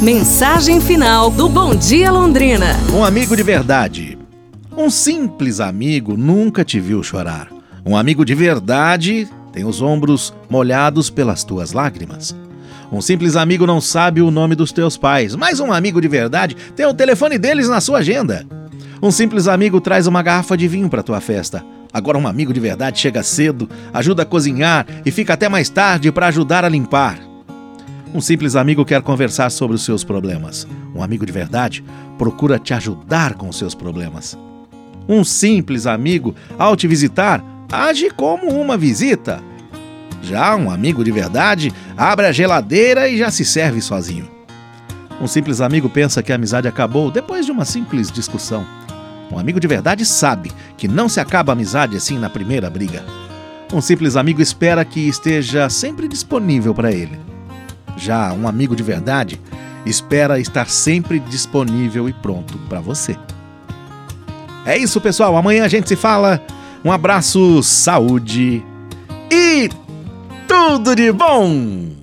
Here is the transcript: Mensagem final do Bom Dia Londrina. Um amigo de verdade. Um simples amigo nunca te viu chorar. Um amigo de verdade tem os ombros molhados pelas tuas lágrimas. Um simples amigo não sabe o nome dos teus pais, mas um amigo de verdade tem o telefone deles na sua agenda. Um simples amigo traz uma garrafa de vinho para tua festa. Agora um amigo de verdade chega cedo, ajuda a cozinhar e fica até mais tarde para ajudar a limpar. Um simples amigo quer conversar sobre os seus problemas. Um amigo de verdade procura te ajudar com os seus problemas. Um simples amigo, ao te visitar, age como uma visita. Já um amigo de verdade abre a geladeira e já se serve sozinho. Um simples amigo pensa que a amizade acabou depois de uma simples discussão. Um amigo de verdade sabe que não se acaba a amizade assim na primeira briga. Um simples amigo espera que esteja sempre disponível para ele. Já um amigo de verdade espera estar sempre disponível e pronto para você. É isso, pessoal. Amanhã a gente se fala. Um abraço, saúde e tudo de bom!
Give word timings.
Mensagem 0.00 0.80
final 0.80 1.28
do 1.28 1.48
Bom 1.48 1.74
Dia 1.74 2.12
Londrina. 2.12 2.66
Um 2.94 3.04
amigo 3.04 3.36
de 3.36 3.42
verdade. 3.42 4.16
Um 4.76 4.88
simples 4.88 5.58
amigo 5.58 6.16
nunca 6.16 6.64
te 6.64 6.78
viu 6.78 7.02
chorar. 7.02 7.48
Um 7.84 7.96
amigo 7.96 8.24
de 8.24 8.32
verdade 8.32 9.28
tem 9.52 9.64
os 9.64 9.82
ombros 9.82 10.32
molhados 10.48 11.10
pelas 11.10 11.42
tuas 11.42 11.72
lágrimas. 11.72 12.32
Um 12.92 13.00
simples 13.00 13.34
amigo 13.34 13.66
não 13.66 13.80
sabe 13.80 14.22
o 14.22 14.30
nome 14.30 14.54
dos 14.54 14.70
teus 14.70 14.96
pais, 14.96 15.34
mas 15.34 15.58
um 15.58 15.72
amigo 15.72 16.00
de 16.00 16.06
verdade 16.06 16.56
tem 16.76 16.86
o 16.86 16.94
telefone 16.94 17.36
deles 17.36 17.68
na 17.68 17.80
sua 17.80 17.98
agenda. 17.98 18.46
Um 19.02 19.10
simples 19.10 19.48
amigo 19.48 19.80
traz 19.80 20.06
uma 20.06 20.22
garrafa 20.22 20.56
de 20.56 20.68
vinho 20.68 20.88
para 20.88 21.02
tua 21.02 21.20
festa. 21.20 21.64
Agora 21.92 22.16
um 22.16 22.28
amigo 22.28 22.52
de 22.52 22.60
verdade 22.60 23.00
chega 23.00 23.24
cedo, 23.24 23.68
ajuda 23.92 24.22
a 24.22 24.26
cozinhar 24.26 24.86
e 25.04 25.10
fica 25.10 25.34
até 25.34 25.48
mais 25.48 25.68
tarde 25.68 26.12
para 26.12 26.28
ajudar 26.28 26.64
a 26.64 26.68
limpar. 26.68 27.27
Um 28.14 28.22
simples 28.22 28.56
amigo 28.56 28.86
quer 28.86 29.02
conversar 29.02 29.50
sobre 29.50 29.76
os 29.76 29.84
seus 29.84 30.02
problemas. 30.02 30.66
Um 30.94 31.02
amigo 31.02 31.26
de 31.26 31.32
verdade 31.32 31.84
procura 32.16 32.58
te 32.58 32.72
ajudar 32.72 33.34
com 33.34 33.48
os 33.48 33.58
seus 33.58 33.74
problemas. 33.74 34.36
Um 35.06 35.22
simples 35.22 35.86
amigo, 35.86 36.34
ao 36.58 36.74
te 36.74 36.88
visitar, 36.88 37.44
age 37.70 38.10
como 38.10 38.48
uma 38.48 38.78
visita. 38.78 39.42
Já 40.22 40.56
um 40.56 40.70
amigo 40.70 41.04
de 41.04 41.12
verdade 41.12 41.72
abre 41.96 42.26
a 42.26 42.32
geladeira 42.32 43.08
e 43.08 43.18
já 43.18 43.30
se 43.30 43.44
serve 43.44 43.80
sozinho. 43.82 44.28
Um 45.20 45.26
simples 45.26 45.60
amigo 45.60 45.88
pensa 45.90 46.22
que 46.22 46.32
a 46.32 46.36
amizade 46.36 46.66
acabou 46.66 47.10
depois 47.10 47.44
de 47.44 47.52
uma 47.52 47.64
simples 47.64 48.10
discussão. 48.10 48.64
Um 49.30 49.38
amigo 49.38 49.60
de 49.60 49.66
verdade 49.66 50.06
sabe 50.06 50.50
que 50.78 50.88
não 50.88 51.08
se 51.08 51.20
acaba 51.20 51.52
a 51.52 51.54
amizade 51.54 51.96
assim 51.96 52.18
na 52.18 52.30
primeira 52.30 52.70
briga. 52.70 53.04
Um 53.72 53.82
simples 53.82 54.16
amigo 54.16 54.40
espera 54.40 54.82
que 54.82 55.00
esteja 55.00 55.68
sempre 55.68 56.08
disponível 56.08 56.74
para 56.74 56.90
ele. 56.90 57.27
Já 57.98 58.32
um 58.32 58.48
amigo 58.48 58.74
de 58.74 58.82
verdade 58.82 59.40
espera 59.84 60.38
estar 60.38 60.68
sempre 60.68 61.18
disponível 61.18 62.08
e 62.08 62.12
pronto 62.12 62.58
para 62.68 62.80
você. 62.80 63.16
É 64.64 64.76
isso, 64.76 65.00
pessoal. 65.00 65.36
Amanhã 65.36 65.64
a 65.64 65.68
gente 65.68 65.88
se 65.88 65.96
fala. 65.96 66.42
Um 66.84 66.92
abraço, 66.92 67.62
saúde 67.62 68.64
e 69.30 69.68
tudo 70.46 70.94
de 70.94 71.10
bom! 71.10 71.97